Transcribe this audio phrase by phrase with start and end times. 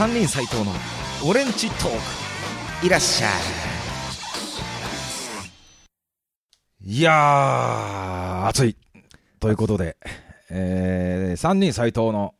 [0.00, 0.72] 三人斎藤の
[1.28, 1.90] オレンジトー
[2.80, 3.28] クいらっしゃ
[6.82, 8.76] いいやー暑い
[9.40, 9.98] ということで、
[10.48, 12.34] えー、三人斎藤の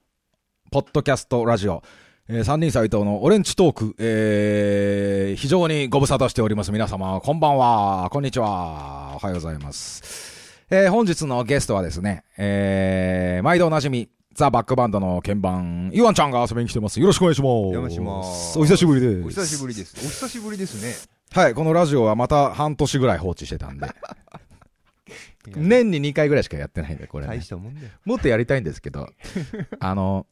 [0.73, 1.83] ポッドキャストラジオ
[2.31, 6.73] えー、三人斎藤のオレンジトーク、えー、非常にご無沙汰しております。
[6.73, 8.09] 皆様、こんばんは。
[8.11, 9.17] こんにちは。
[9.17, 10.65] おはようございます。
[10.71, 17.01] えー、本日のゲストはですね、えー、毎度おなじみ、ザ・バックバンドの鍵盤、イワンちゃんが遊びに来てます。
[17.01, 17.49] よろしくお願いします。
[17.49, 18.59] お願いします。
[18.59, 19.25] お久しぶりです。
[19.25, 19.95] お久しぶりです。
[19.97, 20.95] お久しぶりですね。
[21.33, 23.89] はい、このラジオはまた半年ぐらい放置してたんで。
[25.57, 27.89] 年に2回ぐらいしかやってないんで、これ、ね、大したもんだよ。
[28.05, 29.09] もっとやりたいんですけど、
[29.81, 30.27] あの、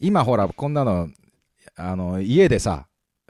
[0.00, 1.10] 今ほら、こんなの、
[1.76, 2.86] あの、家でさ、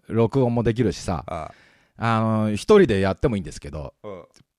[0.09, 1.51] 録音もできるしさ、あ
[1.97, 3.95] あの、一人でやってもいいんですけど、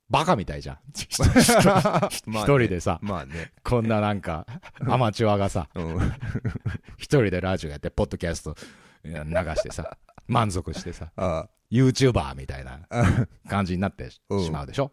[0.10, 0.78] バカみたいじゃん。
[0.94, 4.46] 一人でさ、まあね、こんななんか、
[4.88, 5.68] アマチュアがさ、
[6.98, 8.56] 一人でラジオやって、ポッドキャスト
[9.04, 11.12] 流してさ、満足してさ、
[11.72, 12.82] YouTuber みたいな
[13.50, 14.22] 感じになってし
[14.52, 14.92] まうでしょ？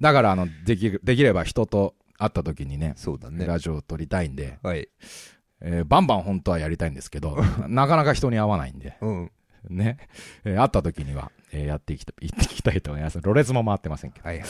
[0.00, 3.46] だから、あの、できできれば人と会った時にね、そうだね。
[3.46, 4.88] ラジオを撮りたいんで、はい。
[5.60, 7.36] えー、バンバン本当はやりたいんですけど、
[7.66, 9.32] なかなか人に会わないんで、うん、
[9.68, 9.98] ね、
[10.44, 13.20] えー、会った時には、えー、やっていきたい、いきたいと思います。
[13.20, 14.28] ろれつも回ってませんけど。
[14.28, 14.48] はいはい。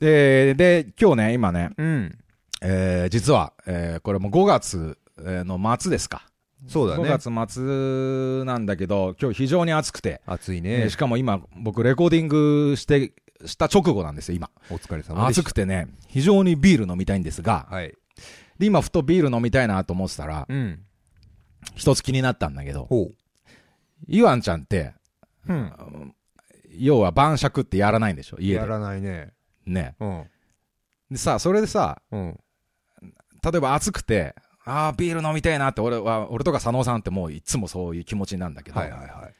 [0.00, 2.18] で、で、今日ね、今ね、うん、
[2.60, 6.26] えー、実は、えー、これも5月の末ですか。
[6.68, 7.04] そうだね。
[7.04, 10.20] 5月末なんだけど、今日非常に暑くて。
[10.26, 10.82] 暑いね。
[10.82, 13.12] えー、しかも今、僕レコーディングして、
[13.44, 14.50] した直後なんですよ、今。
[14.70, 15.40] お疲れ様です。
[15.40, 17.94] 暑くてね、非常にビール飲みたいんですが、はい。
[18.58, 20.80] で、今、ふとビール飲みたいなと思ってたら、うん。
[21.74, 23.14] 一つ気になったんだけど、ほう。
[24.08, 24.94] イワンちゃんって、
[25.48, 26.14] うん。
[26.78, 28.38] 要は晩酌ってやらないんでしょ？
[28.38, 28.60] 家で。
[28.60, 29.32] やらないね。
[29.66, 29.94] ね。
[30.00, 30.24] うん。
[31.10, 32.40] でさ、それでさ、うん。
[33.44, 39.34] 例えば暑くて、ああ、ビール飲みたいなって、俺は、俺とか佐野さんってもういつもそういう気持ちなんだけど、はいはいはい。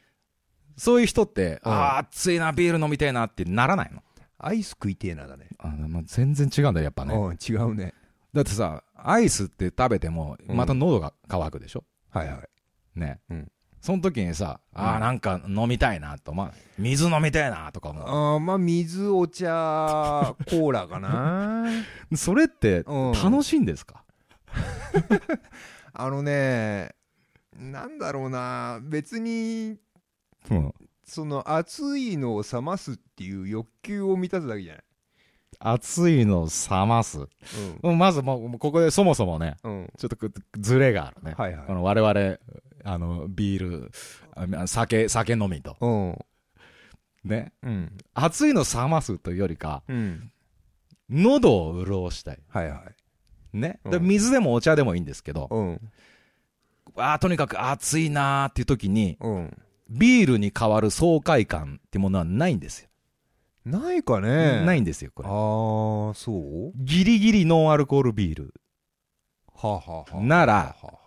[0.76, 4.02] そういう人って、うん、ああ、暑いな、ビール飲みたいなってならないの？
[4.38, 5.46] アイス食いてえなだね。
[5.58, 7.14] あまあ、全然違うんだよ、やっぱね。
[7.14, 7.94] うん、違うね。
[8.32, 12.38] だってさ、アイスって食べても、また喉が渇くでしょ、うん、はいは
[12.96, 12.98] い。
[12.98, 13.20] ね。
[13.30, 13.52] うん。
[13.82, 18.04] その時にさ、ああ、なんか飲みたいなと、まあ、水飲みたいなとか思う。
[18.06, 21.66] ああ、まあ、水、お茶、 コーラかな。
[22.14, 24.04] それって、楽しいんですか、
[25.92, 26.94] あのね、
[27.56, 29.76] なんだろうな、別に、
[30.48, 34.84] うん、その暑いのを冷ますっていう欲求を満たすだけじゃない。
[35.58, 37.18] 暑いの冷ます？
[37.82, 40.16] うん、まずもう、ここでそもそもね、うん、ちょっと
[40.58, 41.34] ずれがあるね。
[41.36, 41.66] はいはい。
[41.66, 42.38] この我々、
[42.84, 43.90] あの、ビー
[44.60, 45.76] ル、酒、酒飲みと。
[45.80, 46.18] うん。
[47.24, 47.52] ね。
[47.62, 47.96] うん。
[48.14, 50.32] 暑いの冷ますというよりか、うん。
[51.10, 52.38] 喉を潤したい。
[52.48, 52.82] はいは
[53.54, 53.56] い。
[53.56, 53.80] ね。
[53.84, 55.80] で水でもお茶でもいいんですけど、うん。
[56.96, 59.56] あとにかく暑いなーっていう時に、うん。
[59.90, 62.88] ビールに変わる爽快感っていうものはないんですよ。
[63.64, 65.28] ないかねないんですよ、これ。
[65.28, 66.72] ああ、そう？
[66.74, 68.54] ギリギリノンアルコールビール。
[69.54, 71.01] はあ、はあはあ、なら、はあはあ、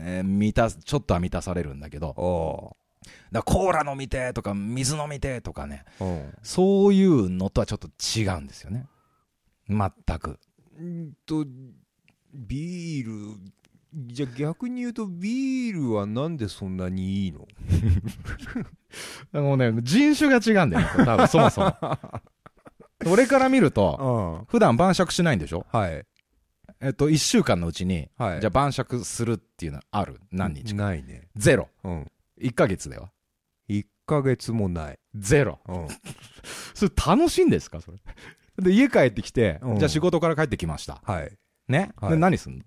[0.00, 2.76] えー、満た、ちょっとは満たされるんだけど、
[3.32, 5.84] だコーラ飲みてとか、水飲みてとかね、
[6.42, 7.88] そういうのとはちょっと
[8.18, 8.86] 違うんですよね。
[9.68, 10.38] 全く。
[10.80, 11.44] んと、
[12.34, 13.40] ビール
[13.94, 17.48] じゃあ逆に言うとビールはなんでそんなにいいの？
[19.42, 21.74] もうね、人種が違うんだよ、多分そもそも。
[23.10, 25.64] 俺から見ると、うん、普段晩酌しないんでしょ？
[25.72, 26.04] はい。
[26.80, 30.20] えっと、一週間のうちに、はい、じゃあ晩酌するっていうのはある？
[30.30, 31.28] 何日かないね。
[31.36, 31.68] ゼロ。
[31.84, 32.06] うん。
[32.40, 33.10] 1ヶ月では
[33.68, 34.98] 1ヶ月もない。
[35.14, 35.58] ゼロ。
[35.66, 35.88] うん。
[36.74, 37.80] それ楽しいんですか？
[37.80, 37.98] それ。
[38.62, 41.00] で、家帰ってきて、うん、じゃあ仕事から帰ってきました。
[41.04, 41.32] はい。
[41.68, 42.64] ね、はい、で、何すんの？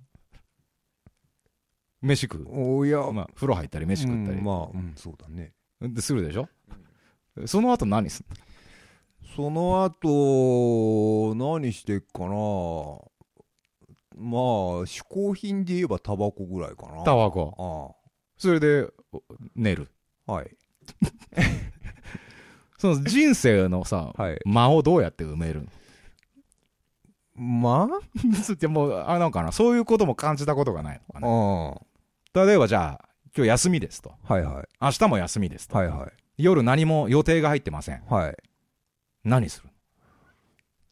[2.01, 2.47] 飯食う？
[2.49, 3.11] おや。
[3.11, 4.37] まあ、風呂入ったり飯食ったり。
[4.37, 5.53] うん、まあ、うん、そうだね。
[5.81, 6.49] で、するでしょ、
[7.37, 8.35] うん、その後何すんの？
[9.35, 13.10] その後、何してっかな？
[14.21, 14.41] まあ、
[14.85, 17.03] 嗜好品で言えばタバコぐらいかな。
[17.03, 17.95] タバコ。
[17.97, 18.11] ああ。
[18.37, 18.87] それで、
[19.55, 19.89] 寝る。
[20.27, 20.55] はい。
[22.77, 25.67] その人生のさ、はい、間をどうやって埋めるの？
[27.35, 31.81] まあでも、あ、なんかな、そういうことも感じたことがないのか
[32.35, 32.45] ね。
[32.45, 34.13] 例えばじゃあ、今日休みですと。
[34.23, 34.67] はいはい。
[34.81, 35.77] 明日も休みですと。
[35.77, 36.11] はいはい。
[36.37, 38.03] 夜何も予定が入ってません。
[38.07, 38.37] はい。
[39.23, 39.69] 何する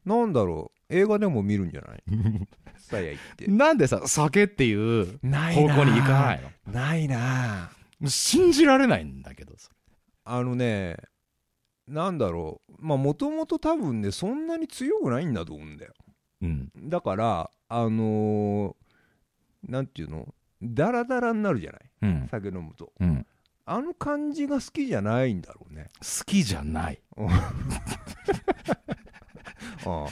[0.06, 0.79] なんだろう。
[0.90, 2.04] 映画でも見るんじゃない？
[2.78, 3.48] さや言って。
[3.48, 6.74] なんでさ、酒っていう方向に行かないの？
[6.74, 7.70] ないな
[8.08, 9.54] 信じられないんだけど
[10.26, 10.98] あのね、
[11.88, 12.74] なんだろう。
[12.80, 15.94] まあ、もともと多分ね、そんなに強くないんだと思うんだよ。
[16.42, 16.70] うん。
[16.78, 20.28] だから、あのー、なんていうの？
[20.62, 21.82] ダラダラになるじゃない？
[22.02, 22.28] うん。
[22.32, 23.26] 酒飲むとうん。
[23.66, 27.00] あの感じが好きじゃないんだろうね好きじゃない。
[29.86, 30.10] あ好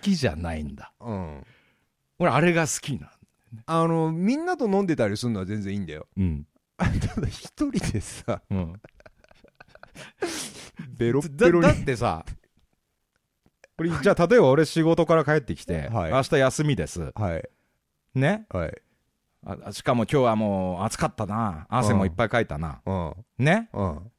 [0.00, 0.92] きじゃないんだ。
[0.98, 1.46] あうん。
[2.18, 3.10] 俺、あれが好きな
[3.66, 6.06] あのみんなと飲んでたりするのは全然いいんだよ。
[6.16, 6.46] うん。
[6.76, 6.86] た
[7.20, 8.42] だ一人でさ。
[8.50, 8.72] うん。
[10.96, 11.66] ベロッだベロに。
[11.66, 12.24] だってさ、
[13.76, 16.12] これじゃあ、例えば俺仕事から帰ってきて、はい。
[16.12, 17.12] 明日休みです。
[17.14, 17.48] はい。
[18.14, 18.46] ね？
[18.50, 18.82] はい。
[19.44, 21.66] あしかも今日はもう暑かったな。
[21.68, 22.80] 汗もいっぱいかいたな。
[22.86, 23.14] うん。
[23.38, 23.68] ね？
[23.72, 24.10] うん。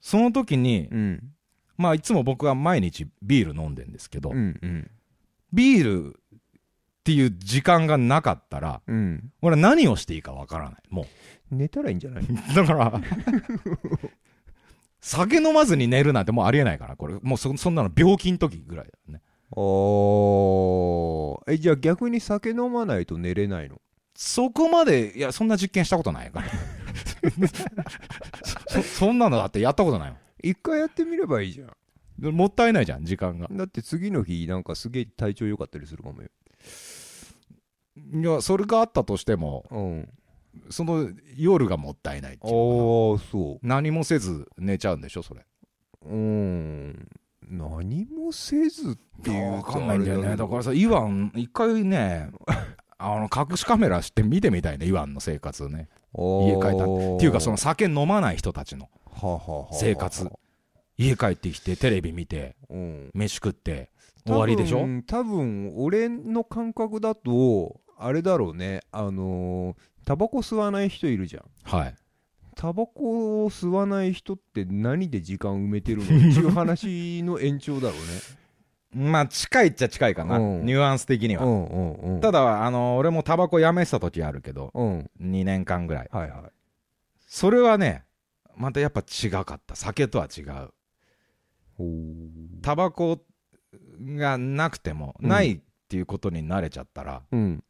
[0.00, 1.34] その時に、うん
[1.78, 4.90] まあいつも僕は毎日ビール飲んでんですけど、うんうん
[5.50, 6.18] ビールっ
[7.04, 10.82] ていう時間がなかったら、うん俺は何をしていいかわからない。
[10.90, 11.06] も
[11.50, 12.24] 寝たらいいんじゃない？
[12.24, 12.26] う。
[12.54, 13.00] だから、
[15.00, 17.14] 酒飲まずに寝るなんてもうありえないから、これ。
[17.22, 19.22] もうそそんなの病気の時ぐらいだよね。
[19.52, 23.80] おーえじゃあ逆に酒飲まないと寝れないの？
[24.14, 26.48] そこまで、いや、そんな実験したことないから。
[28.68, 32.34] そ そんなのだってやったことない一回やってみればいいじゃん。
[32.34, 33.48] もったいないじゃん、時間が。
[33.50, 36.28] だって次の日なんかすげえ体調良かったりするかもよ。
[37.96, 40.08] いや、それがあったとしても、うん。
[40.70, 45.46] その夜がもったいないっていうかああそ何もせず寝ちゃうんでしょ、それ。
[46.04, 47.08] ううん。
[47.48, 50.36] 何もせずっていうわかんないんだよね。
[50.36, 52.30] だからさ、イワン、一回ね、
[52.98, 55.88] あの、隠しカメラして見てみたいね、イワンの生活ね。
[56.14, 58.90] 家帰ったっていうか、その酒飲まない人たちの
[59.72, 60.30] 生活。
[60.96, 63.10] 家帰ってきて、テレビ見て、うん。
[63.14, 63.90] 飯食って、
[64.26, 64.78] 終わりでしょ？
[64.78, 68.80] 多分多分俺の感覚だとあれだろうね。
[68.92, 71.44] あのータバコ吸わない人いるじゃん。
[71.64, 71.94] はい。
[72.56, 76.04] タバコを吸わない人って何で時間埋めてるの？
[76.04, 78.02] っていう話の延長だろうね。
[79.10, 80.38] まあ、近いっちゃ近いかな。
[80.38, 80.64] うん。
[80.64, 81.44] ニュアンス的には。
[81.44, 82.20] うんうんうん。
[82.22, 85.10] ただ、あの、俺もタバコやめてた時あるけど、うん。
[85.20, 86.08] 2年間ぐらい。
[86.10, 86.42] はいはい。
[87.26, 88.04] それはね、
[88.58, 89.76] またやっぱ違かった。
[89.76, 90.70] 酒とは違う。
[92.60, 93.22] タバコ
[94.00, 97.64] がなくても、うんないっていうことに慣れちゃったら、うん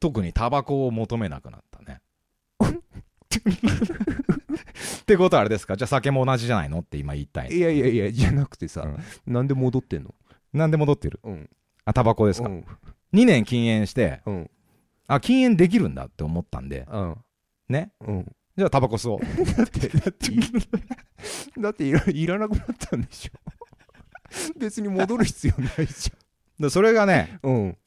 [0.00, 2.00] 特にタバコを求めなくなったね。
[5.00, 5.76] ってことはあれですか？
[5.76, 7.52] じゃあ酒も同じじゃないのって今言いたい。
[7.52, 8.86] いやいやいやじゃなくてさ、
[9.26, 10.14] なんで戻ってんの？
[10.52, 11.20] なんで戻ってる？
[11.22, 11.48] うん
[11.86, 12.64] あ、タバコですか、うん
[13.14, 14.50] ?2 年禁煙して、うん
[15.06, 17.16] あ、禁煙できるんだって思ったんで、うん
[17.68, 17.92] ね？
[18.00, 19.20] うんじゃあタバコ吸おう。
[19.56, 20.40] だってだってい
[21.60, 23.38] だっていらいらなくなったんでしょ。
[24.58, 26.12] 別に戻る必要ないじ
[26.60, 27.78] でそれがね、ゃんうん。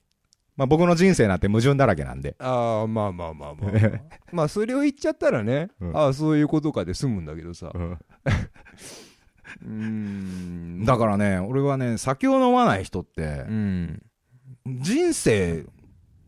[0.57, 4.01] まあ、僕の人生なんて矛盾だらけなんで、ああまあまあまあまあまあ。
[4.33, 5.95] まあそれを言っちゃったらね、うん。
[5.97, 7.71] ああそういうことかで済むんだけどさ。
[7.73, 7.91] うん。
[7.91, 10.85] うーん。
[10.85, 14.03] だからね、俺はね、酒を飲まない人ってう、ん。
[14.65, 15.63] 人生、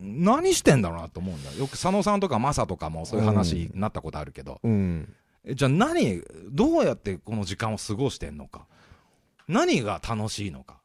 [0.00, 1.58] 何してんだろうなと思うんだよ。
[1.58, 5.14] よく佐野さんとかマサとかもそういう話になったことあるけど、うん
[5.44, 8.66] えじゃあ何、どうやってこの時間を過ごしてんのか。
[9.48, 10.80] 何が楽しいのか。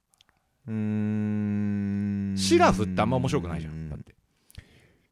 [0.67, 3.89] うーんシラフってあんま面白くないじゃん。
[3.89, 4.15] だって。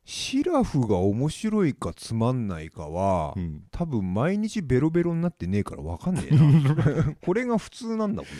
[0.05, 3.63] シラフが面白いかつまんないかは、ん。
[3.71, 8.31] 多分毎日ベロベロになってねえから分かんねえな これが普通なんだもんだって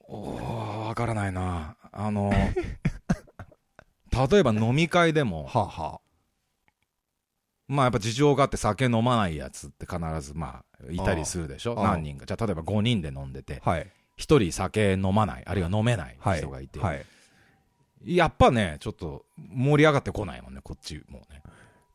[0.00, 1.76] おー、わからないな。
[1.92, 2.32] あの、
[4.12, 6.00] 例えば飲み会でも、はは
[7.68, 11.74] まあやっぱ事情があって酒飲まないやつって必ずまあいたりするでしょ？
[11.78, 11.90] ああ。
[11.92, 12.26] 何人か。
[12.26, 13.86] じゃあ例えば5人で飲んでて、はい。
[14.18, 16.38] 1人酒飲まない、あるいは飲めないはい。
[16.38, 17.04] 人がいて、はい。
[18.04, 21.42] やっぱね、ちょっと盛り上がってこないもんね、こっちもね。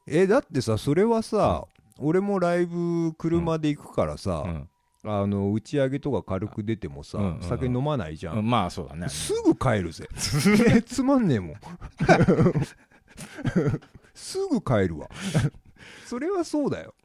[0.07, 1.65] えだってさそれはさ、
[1.98, 4.69] 俺もライブ車で行くからさ、うん
[5.05, 7.41] あの打ち上げとか軽く出てもさ、うんうんうん。
[7.43, 9.07] 酒飲まないじゃん、うんまあそうだね。
[9.09, 10.07] すぐ帰るぜ。
[10.85, 11.55] つまんねえもん。
[14.13, 15.09] すぐ帰るわ。
[16.05, 16.95] それはそうだよ。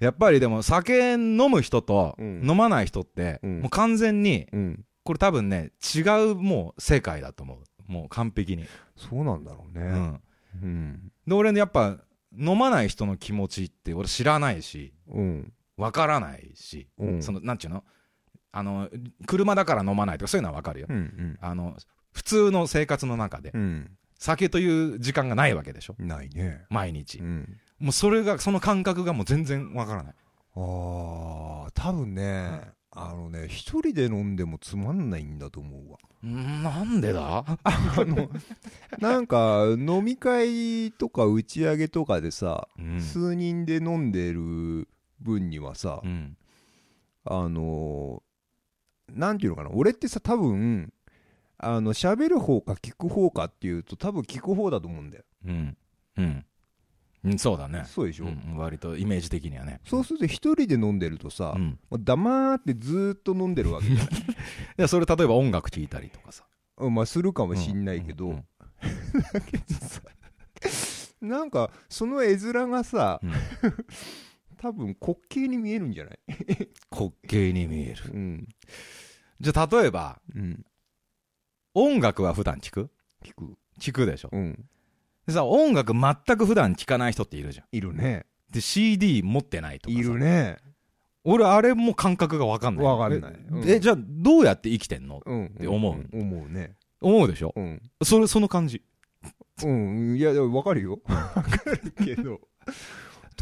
[0.00, 2.48] やっぱりでも酒飲む人とうん。
[2.48, 3.60] 飲まない人って、うん。
[3.60, 4.84] もう完全に、うん。
[5.04, 7.92] これ多分ね、違うもう世界だと思う。
[7.92, 8.64] もう完璧に。
[8.96, 9.84] そうなんだろうね。
[9.84, 10.20] うん。
[10.62, 11.12] うん。
[11.26, 11.98] で、俺ね、やっぱ
[12.36, 17.22] 飲まない人の気持ちって俺知らないし、うんわからないし、うん。
[17.22, 17.84] その、なんちゅうの？
[18.52, 18.88] あの、
[19.26, 20.86] 車だから飲まないとかそういうのはわかるよ。
[20.88, 21.38] うんうん。
[21.40, 21.76] あの、
[22.12, 23.90] 普通の生活の中で、うん。
[24.16, 25.96] 酒という時間がないわけでしょ？
[25.98, 26.64] ないね。
[26.70, 27.18] 毎日。
[27.18, 27.56] うん。
[27.80, 30.14] もうそれが、その感覚がもう全然わからない。
[30.56, 32.60] ああ多分ね、
[32.92, 35.98] あのね一人で飲んでもつまんないんだと思うわ。
[36.24, 37.38] んなんでだ？
[37.38, 37.56] あ
[37.98, 38.30] の
[39.00, 43.00] なんか飲み会とか打ち上げとかでさ、うん。
[43.00, 44.86] 数人で飲んでる
[45.20, 46.36] 分にはさ、うん。
[47.24, 48.22] あの
[49.12, 50.92] なんていうのかな俺ってさ多分
[51.58, 55.76] あの喋る方か聞く方かっていうと多分聞く方だと思うんだようん。
[56.18, 56.44] うん。
[57.24, 57.84] うん、そうだね。
[57.86, 59.80] そうでしょ、うん、割とイメージ的にはね。
[59.86, 61.78] そうすると一人で飲んでるとさ、うん。
[61.90, 64.06] 黙ってずーっと飲んでるわけじゃない？
[64.12, 64.12] い
[64.76, 66.44] や、それ例えば音楽聴いたりとかさ。
[66.76, 68.44] うんまあするかもしんないけど、うんうん
[71.28, 73.32] なんかその絵面がさうん
[74.64, 76.18] 多分滑稽に見えるんじゃない？
[76.90, 78.02] 滑稽に見える。
[78.14, 78.48] うん。
[79.38, 80.64] じゃあ、例えば、うん。
[81.74, 82.90] 音楽は普段聴く？
[83.22, 83.58] 聞く。
[83.78, 84.30] 聴くでしょ？
[84.32, 84.64] うん。
[85.26, 87.66] でさ、音楽全く普段聴かない人っているじゃん。
[87.72, 88.24] いるね。
[88.50, 90.00] で、CD 持ってないとかさ。
[90.00, 90.56] いるね。
[91.24, 92.84] 俺、あれも感覚がわかんない。
[92.86, 93.32] わかんない。
[93.34, 93.68] えうん。
[93.68, 95.20] え、じゃあ、どうやって生きてんの？
[95.26, 95.46] うん。
[95.46, 96.08] って思う。
[96.18, 96.76] 思うね。
[97.02, 97.52] 思うでしょ？
[97.54, 97.82] うん。
[98.02, 98.82] それ、その感じ。
[99.62, 100.16] うん。
[100.16, 101.00] いやわかるよ。
[101.06, 102.40] わかるけど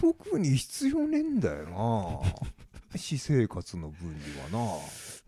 [0.02, 2.18] 特に必要ねえんだよな。
[2.98, 4.16] 私生活の分に
[4.52, 4.80] は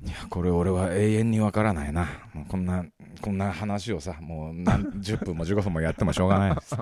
[0.02, 0.08] な。
[0.08, 2.08] いや、これ俺は永遠にわからないな。
[2.34, 2.84] もうこんな、
[3.20, 6.76] こんな話をさ、もう何、 10分も15分もやってもしょうがないです。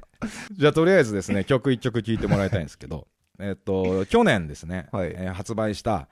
[0.56, 3.08] じゃあ、とりあえずですね、曲一曲聴いてもらいたいんですけど、
[3.38, 5.08] えっと、去年ですね、はい。
[5.10, 6.08] えー発売した、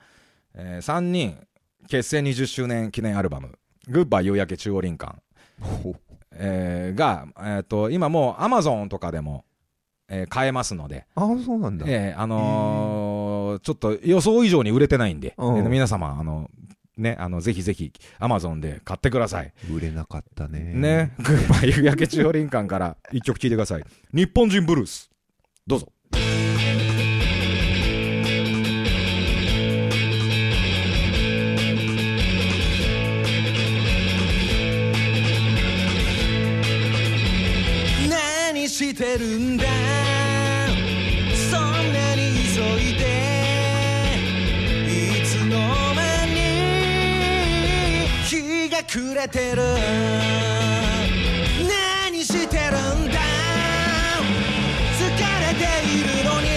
[0.53, 1.39] え3人
[1.87, 5.19] 結成20周年記念アルバム、グッバイ夕焼け中央林間、
[5.59, 5.95] ほ
[6.31, 9.45] えーが、えっと、今もう Amazon とかでも、
[10.13, 16.49] えー買えますので、あそうなんだえーあのーちょっと予想以上に売れてないんで、うんえー皆様、あの、
[16.97, 19.51] ね、あの、ぜひぜひ、アマゾンで買ってください。
[19.71, 23.83] 売れなかったねね、群馬夕焼け中央林間から一曲聴いてください。
[24.13, 25.09] 日本人ブルース。
[25.65, 25.87] どうぞ。
[38.09, 39.63] 何してるんだ？
[48.93, 49.63] くれてる。
[52.07, 53.19] 何してるんだ。
[54.99, 56.52] 疲れているのに。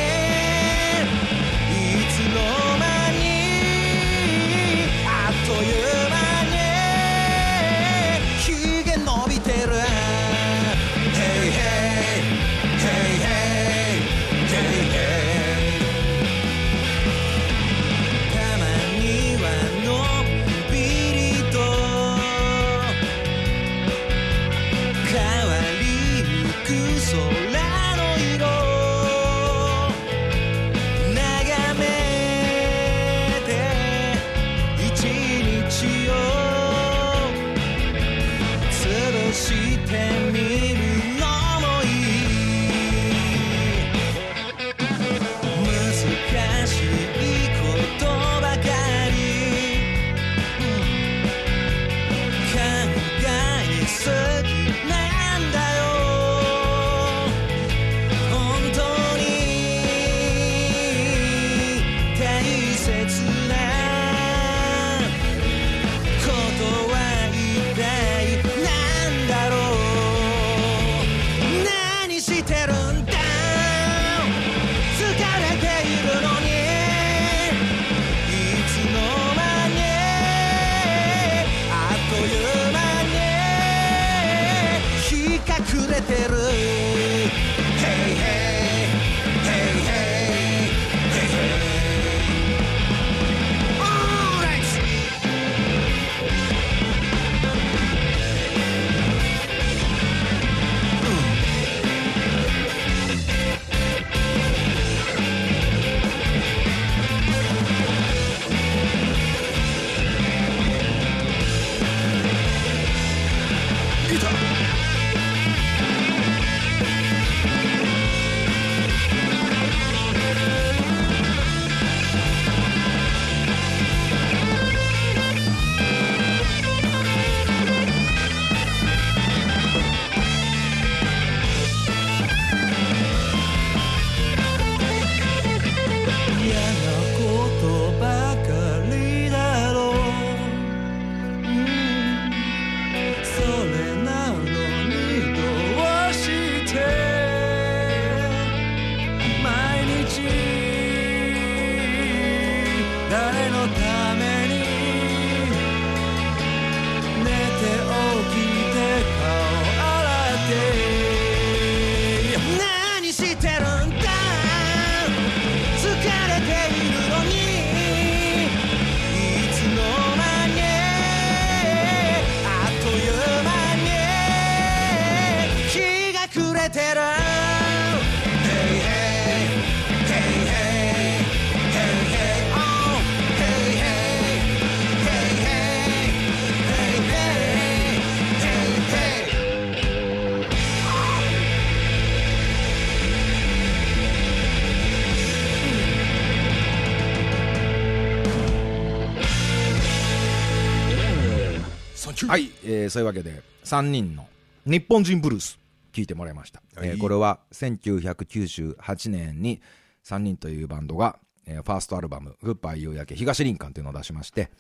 [202.66, 204.28] えーそういうわけで、3人の
[204.66, 205.58] 日本人ブルース、
[205.92, 206.62] 聞いてもらいました。
[206.78, 209.60] えーはいこれは1998年に
[210.04, 214.50] 3人というバンドが、えーファーストアルバム、グッバイ夕焼け東林間というのを出しまして、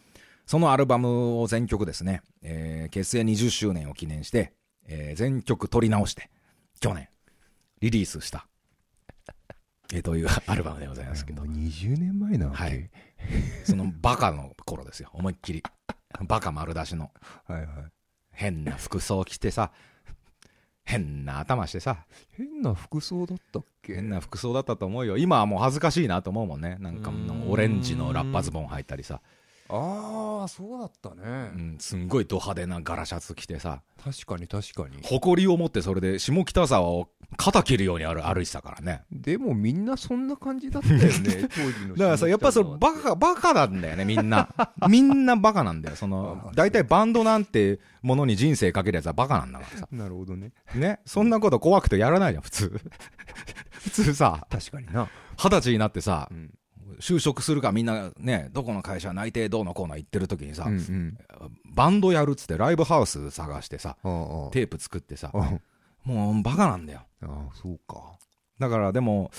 [0.46, 4.52] そのアルバムを全曲ですね、えー結成20周年を記念して、
[4.86, 6.30] えー全曲取り直して、
[6.80, 7.08] 去年、
[7.80, 8.46] リリースした、
[9.92, 12.90] えーという アルバムでございますけどもう、20年前なわけ、はい
[13.64, 15.62] そのバカの頃ですよ、思いっきり。
[16.28, 17.10] バカ丸出しの。
[17.46, 17.66] はいはい
[18.36, 19.72] 変な服装着てさ、
[20.84, 22.04] 変な頭してさ、
[22.36, 23.94] 変な服装だったっけ？
[23.96, 25.16] 変な服装だったと思うよ。
[25.16, 26.76] 今はもう恥ずかしいなと思うもんね。
[26.78, 27.10] なんか
[27.48, 29.20] オレンジのラッパズボン履いたりさ、
[29.68, 31.26] ああそうだったね、う
[31.58, 39.02] ん、すんごいド派手なガラシャツ着てさ、確かに確かに誇りを持ってそれで下北沢を肩切るように歩歩いてたからね。
[39.10, 41.08] でもみんなそんな感じだったよね
[41.52, 44.48] 当時のだからさ、やっぱそれバカ、バカなんだよね、みんな。
[44.88, 45.96] みんなバカなんだよ。
[45.96, 49.88] そあのあ、大体バンドなんてものに人生かけるやつはバカなんだからさ。
[49.90, 51.00] なるほどねね。
[51.04, 52.80] そんなこと怖くてやらないじゃん、普通。
[53.70, 56.50] 普通さ、確かにな、二十歳になってさう、ん
[57.00, 61.18] 就職するかみんなね、どこの会社内定どうのこうの言ってる時にさ、うんうん。
[61.74, 65.52] バンドやるっつってライブハウス探してさ、テープ作ってさ、あ。
[66.04, 67.00] もうバカなんだよ。
[67.22, 68.18] ああそうか。
[68.58, 69.30] だからでも、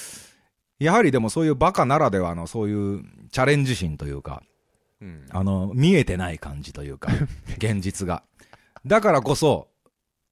[0.79, 4.43] やはりでもそういうバカならではのそういうチャレンジ心というか、
[5.01, 5.25] うん。
[5.29, 7.11] あの、見えてない感じというか、
[7.57, 8.23] 現実が。
[8.85, 9.69] だからこそ、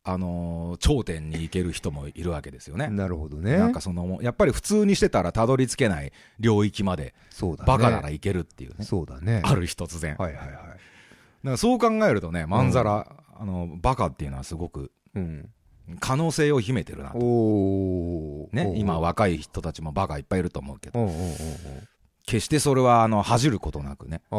[0.06, 2.88] あのー頂点に行ける人もいるわけですよね。
[2.90, 3.58] なるほどね。
[3.58, 7.68] なんかその、やっぱり普通にしてたらたどり着けない領域まで、そうだね。
[7.68, 8.86] バカならいけるっていうね。
[8.86, 9.42] そうだね。
[9.44, 10.16] ある日突然。
[10.18, 10.54] はいはいはい。
[10.54, 10.76] だか
[11.44, 15.50] らそう考えるとね、まんざら、あの、バカっていうのはすごくうん。
[16.00, 17.18] 可能性を秘めてるなと。
[18.52, 21.88] ね、今若い人たちもバカいっぱいいると思うけど、おうおうおう
[22.26, 24.22] 決してそれは、あの、恥じることなくね。
[24.32, 24.36] あ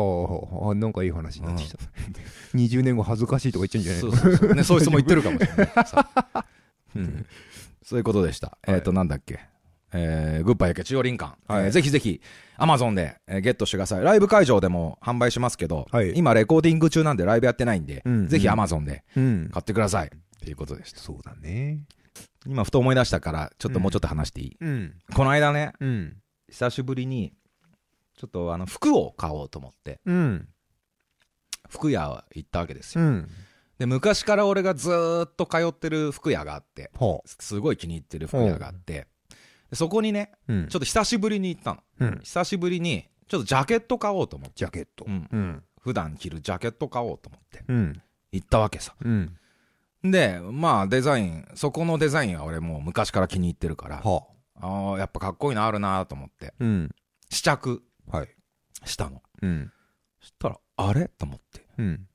[0.70, 1.79] あなんかいい話になってきた、
[2.55, 4.55] 20年後恥ずかしいとか言っちゃうんじゃないそうそうそう。
[4.55, 5.66] ね、そういう人も言ってるかもしれない。
[5.87, 6.09] さ
[6.96, 7.27] うん。
[7.83, 8.59] そういうことでした。
[8.62, 9.38] はいえっと、なんだっけ？
[9.92, 11.37] えー、グッバイやけ中央林間。
[11.46, 12.20] はいえーぜひぜひ、
[12.57, 14.03] アマゾンで、えーゲットしてください。
[14.05, 20.09] ライブ会場でも販売しますけど、はい今レコーディング中なんでライブやってないんで、うんぜひアマゾンでうん買ってください。
[20.09, 20.99] っていうことでした。
[21.01, 21.81] そうだね
[22.46, 26.16] 今、ふと思い出したから、ちょっともうちょっと話していい、うんこの間ね、うん
[26.49, 27.33] 久しぶりに、
[28.17, 30.49] ちょっとあの、服を買おうと思って、うん。
[31.69, 33.05] 服屋行ったわけですよ。
[33.05, 33.31] うん。
[33.79, 39.07] で、昔から俺がずーっと通ってる服屋があって、はすごい気に入ってる服屋があって、
[39.71, 40.69] でそこにね、うん。
[40.69, 41.83] ちょっと久しぶりに行ったの。
[42.01, 42.21] うん。
[42.23, 45.05] 久しぶりに、ちょっとジャケット買おうと思って、ジャケット。
[45.07, 45.29] うん。
[45.31, 45.63] うん。
[45.81, 48.03] 普段着るジャケット買おうと思って、うん。
[48.33, 48.95] 行ったわけさ。
[49.05, 49.37] うん。
[50.03, 54.23] で、まあデザイン、そこのデザインは俺もう昔から気に入ってるから、は
[54.61, 56.95] ああ、やっぱかっこいいのあるなと思って、うん。
[57.31, 58.29] 試着はい。
[58.85, 59.23] したの。
[59.42, 59.73] うん。
[60.21, 61.09] そしたら、あれ？
[61.09, 62.07] と思って、うん。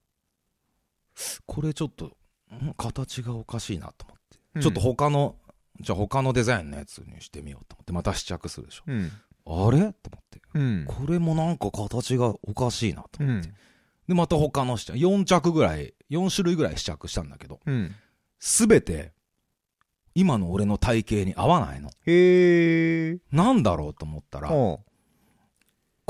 [1.45, 2.73] これちょっと、ん？
[2.77, 4.17] 形がおかしいなと思っ
[4.55, 5.35] て、ちょっと他の、
[5.79, 8.83] じゃあ他のデザインのやつにしてみようと思って、また試着するでしょ。
[8.87, 9.11] うん。
[9.45, 9.79] あれ？
[9.79, 9.93] と思っ
[10.29, 10.85] て、うん。
[10.87, 13.49] これもなんか形がおかしいなと思って。
[13.49, 13.55] うん。
[14.07, 17.95] で、また他の試着、4着ぐらい、4種類ぐらい試着したんだけど、うん。
[18.39, 19.13] すべて、
[20.13, 21.89] 今の俺の体型に合わないの。
[22.05, 24.79] へえなんだろうと思ったら、は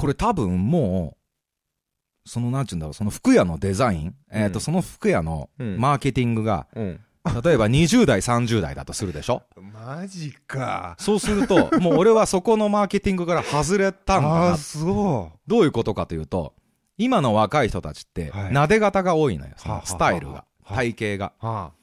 [0.02, 1.16] これ多分も
[2.26, 4.62] う、そのなんちゅうんだろう、その服屋のデザイン、えっ、と、うん。
[4.62, 5.78] その服屋のうん。
[5.78, 7.00] マーケティングが、うん。
[7.44, 9.44] 例えば20代、30代だとするでしょ？
[9.56, 10.96] マジか。
[10.98, 14.36] そうすると、もう俺はそこのマーケティングから外れたんだな。
[14.36, 14.58] ああ。
[14.58, 16.56] そどういうことかというと、
[16.98, 18.52] 今の若い人たちって、はい。
[18.52, 21.74] 撫で型が多いのよ、そのスタイルが、はあ体型が。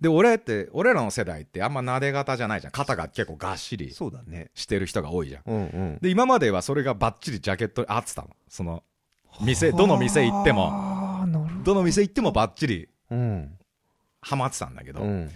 [0.00, 2.70] で、俺って、俺らの世代ってあんま撫で型じゃないじゃん。
[2.70, 4.50] 肩が結構がっしありそうだね。
[4.54, 5.42] してる人が多いじゃん。
[5.44, 5.58] うんう
[5.96, 5.98] ん。
[6.00, 8.28] で、今まではそれがバッチリジャケットに合ってたの。
[8.48, 8.84] その、
[9.40, 11.24] 店、どの店行っても、
[11.64, 11.74] ど。
[11.74, 13.58] の店行ってもバッチリどうん。
[14.20, 15.30] ハマってたんだけど、うん。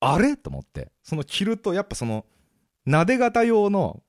[0.00, 0.36] あれ？
[0.36, 2.24] と思って、その着るとやっぱその、
[2.86, 4.02] 撫で型用の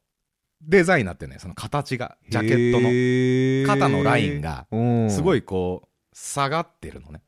[0.62, 4.67] デザインになってるね、その形が、ジャケットのの肩のラインが、
[5.09, 5.88] すごいいこう、
[6.21, 7.21] 下がってるのね。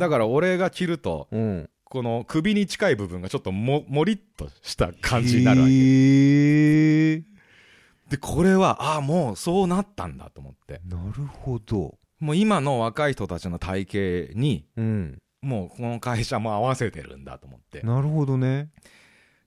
[0.00, 1.70] だかから俺が着ると、らうん。
[1.84, 5.72] この首に近い部分がちょっとも、もりっとした感じになるわけ。
[8.10, 10.80] で、これは、ああ、もうそうなったんだと思って。
[10.86, 11.98] なるほど。
[12.18, 13.86] もう今の若い人たちの体
[14.28, 15.18] 型にうん。
[15.40, 17.82] もうこの会社も合わせてるんだと思って。
[17.82, 18.70] なるほどね。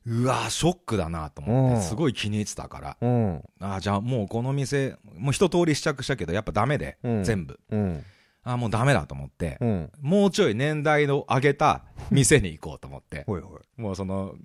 [0.05, 1.75] うわショックだなと思っうん。
[1.77, 2.97] てすごい気に入ってたから。
[3.01, 3.43] うん。
[3.59, 7.23] あじゃあもうこの店もう一通り試着したけどやっぱダメで、うん。
[7.23, 7.59] 全部。
[7.71, 8.03] うん
[8.43, 9.91] あもうダメだと思って、うん。
[10.01, 13.25] もうちょい年代の上げた店に行こうと思って
[13.77, 14.35] もうその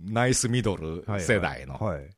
[0.00, 2.08] ナイスミドル世代のはい。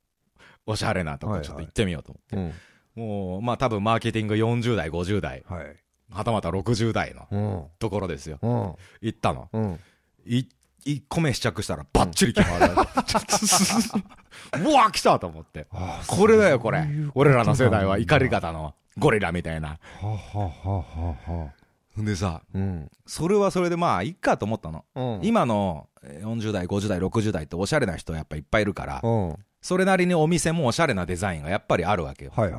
[0.64, 3.02] おしゃれなとこちょっと行ってみようと思って、うん。
[3.02, 5.76] もうまあ多分マーケティング40代50代はい。
[6.10, 7.64] はたまた60代のうん。
[7.78, 8.38] ところですよ。
[8.42, 8.74] うん。
[9.00, 9.48] 行ったの。
[9.52, 9.80] うん。
[10.26, 10.46] い
[10.84, 12.72] 1個目試着したらバッチリ決まる。
[14.68, 15.66] うわ来たと思って。
[15.70, 16.86] あこれだよこれ。
[17.14, 19.78] 俺らの世代は怒り方のゴリラみたいな。
[20.00, 21.52] ははははは。
[21.96, 22.90] でさうん。
[23.06, 24.84] それはそれでまあいっかと思ったの。
[24.94, 25.20] うん。
[25.22, 29.28] 今のえー40代50代60代っておしゃれな人やっぱいっぱいいるからうん。
[29.30, 32.32] はそれなりにお店もおしゃれなデザインがやっぱりあるわけよ。
[32.36, 32.52] いはい。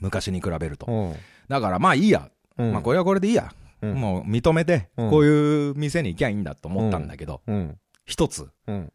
[0.00, 0.86] 昔に比べると。
[0.86, 1.16] うん。
[1.48, 2.30] だからまあいいや。
[2.58, 2.72] うん。
[2.72, 3.52] まあこれはこれでいいや。
[3.82, 3.94] うん。
[3.94, 5.10] もう認めてうん。
[5.10, 7.78] こういう店に行きゃいいんだと思ったんだけどうん。
[8.06, 8.92] 一つうん。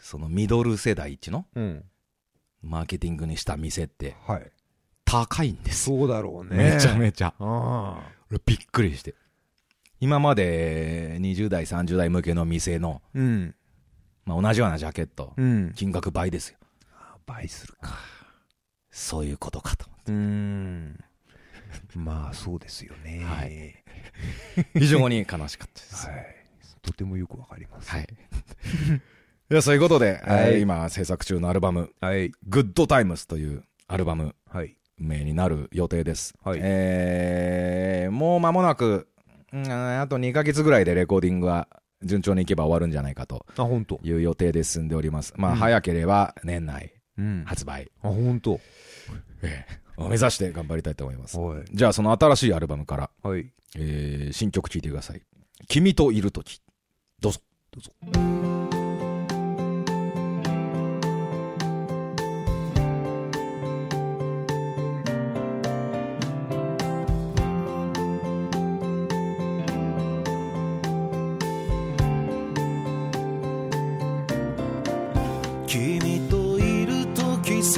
[0.00, 1.84] そのミドル世代一のうん。
[2.62, 4.50] マーケティングにした店ってはい
[5.08, 5.84] 高いんです。
[5.84, 6.74] そうだろうね。
[6.74, 7.34] めちゃめちゃ。
[8.46, 9.14] びっくりして。
[10.00, 13.54] 今まで20代30代向けの店の、あうん。
[14.24, 15.32] まあ、同じようなジャケット。
[15.36, 15.72] うん。
[15.74, 16.58] 金額倍ですよ。
[17.26, 17.96] 倍するか。
[18.90, 20.98] そういうことかとうん。
[21.94, 23.22] まあそうですよね。
[23.24, 23.84] はい。
[24.78, 26.06] 非常に悲しかったです。
[26.06, 26.36] はい。
[26.82, 27.90] とてもよくわかります。
[27.90, 28.08] はい。
[29.50, 30.54] いやそういうことで、はい。
[30.54, 36.60] えー今制作中のアルバムはい「グッドタイムスというアルバムはい名になる予定です、はい。
[36.62, 39.08] えーもう間もなく、
[39.52, 41.68] うんあと2ヶ月ぐらいでレコーディングは
[42.02, 43.44] 順調にいけば終わるんじゃないかと
[44.02, 45.32] いう予定で進んでおります。
[45.36, 45.58] まあ、うん。
[45.58, 47.42] 早ければ年内うん。
[47.46, 48.60] あ発売、本当。
[49.42, 51.36] えーを目指して頑張りたいと思います。
[51.38, 51.64] はい。
[51.72, 53.50] じゃあその新しいアルバムから、はい。
[53.76, 55.22] えー新曲聴いてください
[55.68, 56.62] 「君といるとき」
[57.20, 57.40] どうぞ。
[57.72, 58.47] どうぞ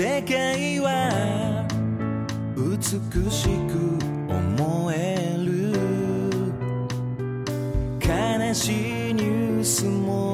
[0.01, 1.67] 世界は
[2.57, 3.99] 美しく
[4.33, 5.75] 思える
[8.01, 10.33] 悲しいニュースも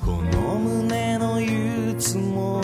[0.00, 2.62] この胸の憂鬱も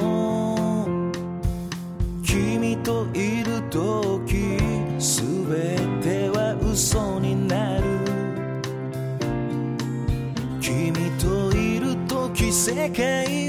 [2.23, 4.57] 君といる時
[5.01, 7.83] 全ては嘘になる。
[10.61, 13.42] 君といる時世界は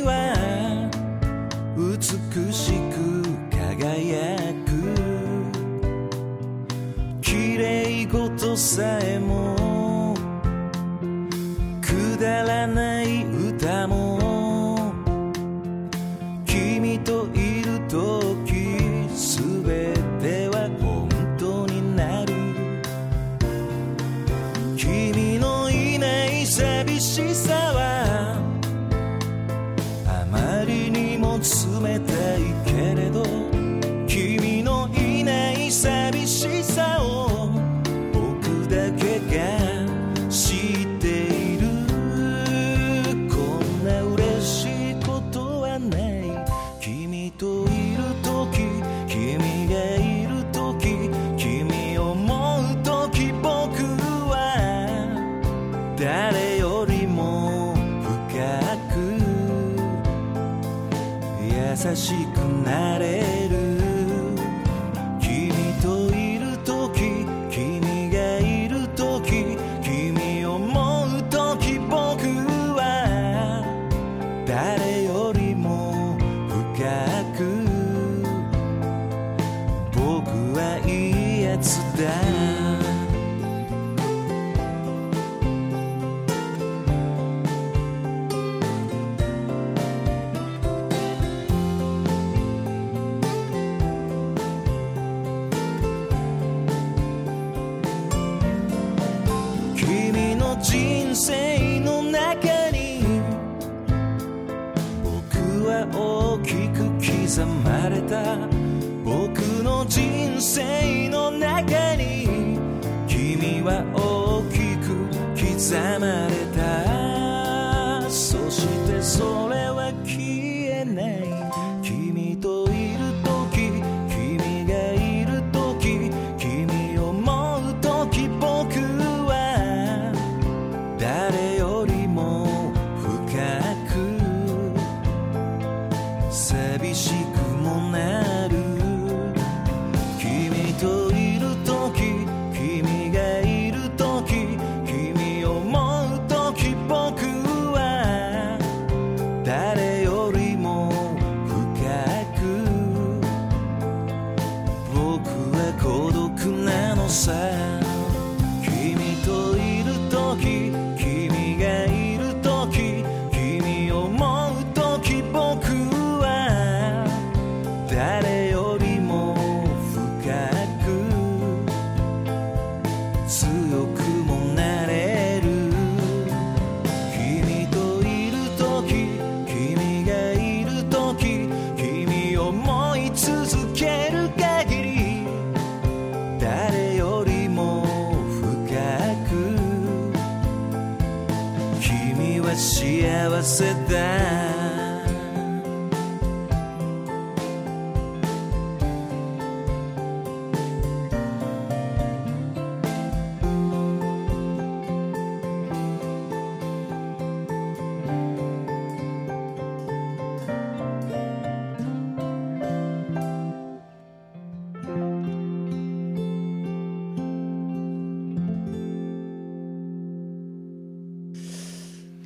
[193.43, 194.62] 幸せ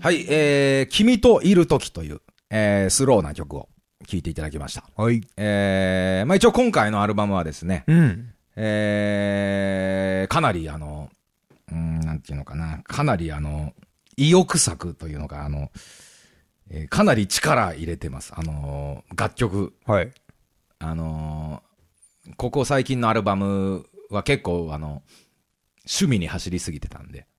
[0.08, 3.68] はい、えー、君といるときという、えー、スローな曲を
[4.08, 4.86] 聴いていただきました。
[4.96, 5.22] はい。
[5.36, 8.34] えー、まあ一応今回のアルバムはですね、うん。
[8.56, 11.10] えー、かなりあの、
[11.70, 13.74] うーん、なんていうのかな、かなりあの、
[14.16, 15.72] 意欲作というのが、あの、
[16.70, 18.32] えーかなり力入れてます。
[18.34, 19.74] あのー楽曲。
[19.86, 20.14] はい。
[20.80, 25.04] あのーここ最近のアルバムは結構あの、
[25.80, 27.37] 趣味に走りすぎてたんで、はあ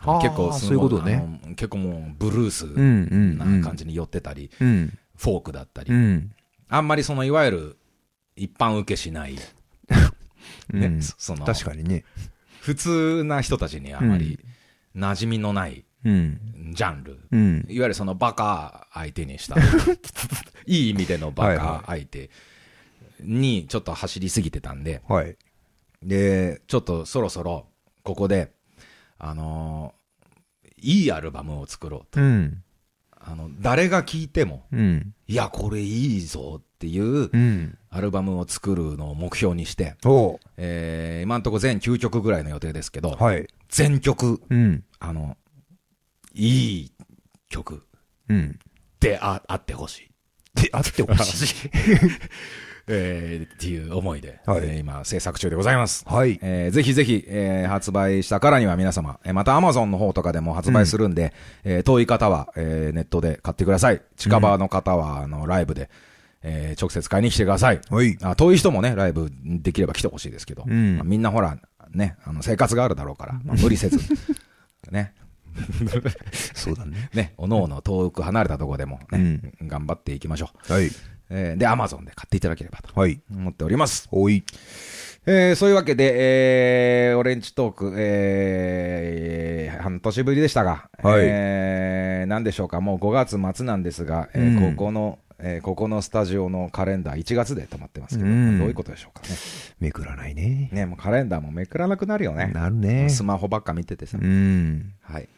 [0.00, 1.40] 結構そういうことね。
[1.56, 2.66] 結構もうブルース。
[2.66, 4.98] な感じに寄ってたり、うん。
[5.16, 6.32] フォークだったり、うん。
[6.68, 7.76] あんまりそのいわゆる
[8.34, 9.40] 一般受けしない、ね
[10.72, 12.04] うんそその確かにね。
[12.60, 14.38] 普通な人たちにあまり
[14.96, 16.72] 馴染みのないうん。
[16.74, 17.66] ジャンル、うん。
[17.68, 19.56] いわゆるそのバカ相手にした、
[20.66, 22.30] いい意味でのバカ相手
[23.20, 25.36] にちょっと走りすぎてたんで、はい。
[26.02, 27.66] で、ちょっとそろそろ
[28.02, 28.52] ここで、
[29.24, 30.02] あのー
[30.84, 32.20] いいアルバムを作ろうと。
[32.20, 32.60] うん。
[33.20, 35.14] あの、誰が聴いても、うん。
[35.28, 37.78] いや、これいいぞっていううん。
[37.88, 43.46] アルバムを作るのを目標にして、おえー今んとこ全9曲ぐらいの予定ですけど、はい。
[43.68, 44.82] 全曲、うん。
[44.98, 45.36] あの、
[46.34, 46.48] い
[46.80, 46.92] い
[47.48, 47.86] 曲
[48.28, 48.58] うん。
[48.98, 50.10] でああってほし
[50.56, 50.60] い。
[50.60, 51.70] で、あってほしい。
[52.88, 56.04] えーっていう思いで、はいえー今制作中でございます。
[56.06, 56.38] はい。
[56.42, 61.32] えーぜひぜひ、えー発売したからには皆様、えーまた Amazon の方とかでも発売するんで、
[61.64, 64.02] えー遠い方は、えーネットで買ってください。
[64.16, 65.90] 近場の方は、あの、ライブで、
[66.42, 67.80] えー直接買いに来てください。
[67.88, 68.18] はい。
[68.22, 71.56] あ遠い人もね、ライブできれば来てほしいですけど、うんまあみんなほら、
[71.94, 73.98] ね、あの生活があるだろうから、まあ無理せず、
[74.90, 75.14] ね、
[76.54, 77.10] そうだね。
[77.14, 80.72] ね、おのおの遠く離れたところでもね、頑張っていきましょう。
[80.72, 80.90] はい。
[81.34, 83.20] えーで、Amazon で買っていただければとはい。
[83.34, 84.08] 思っております。
[84.12, 84.44] おい。
[85.24, 99.34] えーそういうわけで、えーオレンジトーク、えー半年ぶりでしたが、はいえーなんでしょうか、もう5月末なんですが、えーうんここの、えーここのスタジオのカレンダー1月で止まってますけど、うんどういうことでしょうかね。
[99.80, 100.68] めくらないね。
[100.72, 102.48] ね、もうカレンダーもめくらなくなるよね。
[102.52, 103.08] なるね。
[103.08, 104.18] スマホばっか見ててさ。
[104.20, 104.92] うん。
[105.02, 105.28] はい。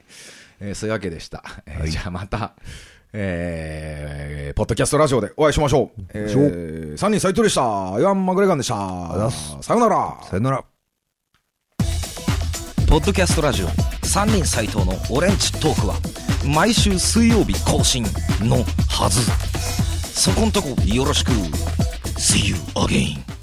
[0.60, 1.42] えーそういうわけでした。
[1.66, 2.54] えーはいじゃあまた、
[3.14, 6.02] えーポッドキャストラジオでお会いしましょう。
[6.14, 7.60] えー、3人斉藤でした。
[7.98, 9.30] イワン・マグレガンでした。
[9.60, 10.16] さよなら。
[10.22, 10.64] さよなら。
[12.88, 15.94] ポッドキャストラジオ3人斎藤のオレンジトークは
[16.46, 18.04] 毎週水曜日更新
[18.40, 19.20] のはず
[20.12, 21.32] そこんとこよろしく
[22.20, 23.33] See you again